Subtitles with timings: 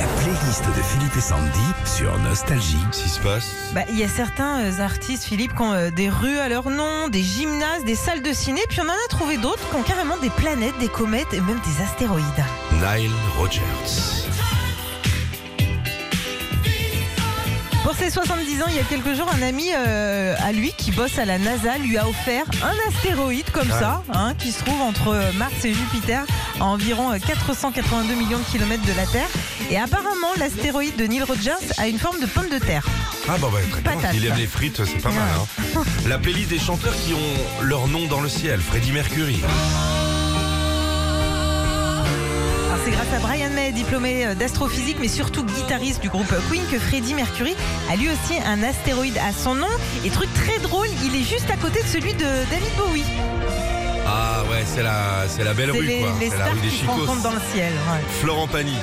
[0.00, 2.78] La playlist de Philippe et Sandy sur Nostalgie.
[2.90, 3.70] Qu'est-ce qui se passe?
[3.74, 6.70] Bah, Il y a certains euh, artistes, Philippe, qui ont euh, des rues à leur
[6.70, 9.82] nom, des gymnases, des salles de ciné, puis on en a trouvé d'autres qui ont
[9.82, 12.24] carrément des planètes, des comètes et même des astéroïdes.
[12.72, 14.29] Nile Rogers.
[18.10, 21.18] Ses 70 ans, il y a quelques jours, un ami euh, à lui qui bosse
[21.18, 25.08] à la NASA lui a offert un astéroïde comme ça, hein, qui se trouve entre
[25.08, 26.24] euh, Mars et Jupiter,
[26.58, 29.28] à environ euh, 482 millions de kilomètres de la Terre.
[29.70, 32.84] Et apparemment, l'astéroïde de Neil Rogers a une forme de pomme de terre.
[33.28, 34.10] Ah bah ouais, très bien.
[34.12, 35.28] Il aime les frites, c'est pas mal.
[35.76, 35.82] Hein.
[36.08, 38.60] La playlist des chanteurs qui ont leur nom dans le ciel.
[38.60, 39.40] Freddie Mercury.
[43.14, 47.56] À Brian May, diplômé euh, d'astrophysique, mais surtout guitariste du groupe Queen, que Freddie Mercury
[47.90, 49.66] a lui aussi un astéroïde à son nom.
[50.04, 53.04] Et truc très drôle, il est juste à côté de celui de David Bowie.
[54.06, 56.12] Ah ouais, c'est la, c'est la belle rue les, quoi.
[56.20, 57.72] les C'est la stars rue des qui se rencontrent dans le ciel.
[57.72, 58.00] ouais.
[58.20, 58.76] Florent Pagny.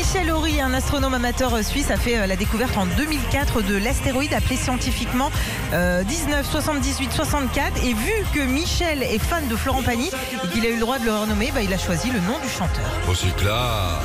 [0.00, 3.76] Michel Horry, un astronome amateur euh, suisse, a fait euh, la découverte en 2004 de
[3.76, 5.30] l'astéroïde appelé scientifiquement
[5.74, 7.84] euh, 1978-64.
[7.84, 10.10] Et vu que Michel est fan de Florent Pagny
[10.42, 12.38] et qu'il a eu le droit de le renommer, bah, il a choisi le nom
[12.42, 12.90] du chanteur.
[13.10, 14.00] Oh c'est classe.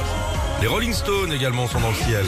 [0.60, 2.26] Les Rolling Stones également sont dans le ciel.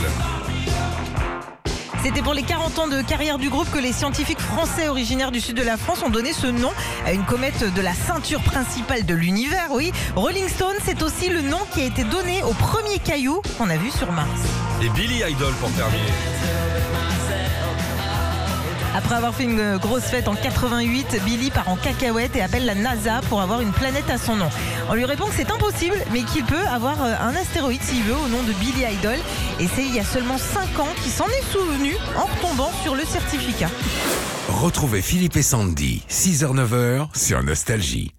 [2.07, 5.41] C'était pour les 40 ans de carrière du groupe que les scientifiques français originaires du
[5.41, 6.71] sud de la France ont donné ce nom
[7.05, 9.91] à une comète de la ceinture principale de l'univers, oui.
[10.15, 13.75] Rolling Stone, c'est aussi le nom qui a été donné au premier caillou qu'on a
[13.75, 14.39] vu sur Mars.
[14.81, 16.76] Et Billy Idol pour terminer.
[18.95, 22.75] Après avoir fait une grosse fête en 88, Billy part en cacahuète et appelle la
[22.75, 24.49] NASA pour avoir une planète à son nom.
[24.89, 28.15] On lui répond que c'est impossible, mais qu'il peut avoir euh, un astéroïde s'il veut
[28.15, 29.17] au nom de Billy Idol.
[29.59, 32.95] Et c'est il y a seulement 5 ans qu'il s'en est souvenu en retombant sur
[32.95, 33.69] le certificat.
[34.49, 38.16] Retrouvez Philippe et Sandy, 6h-9h sur Nostalgie.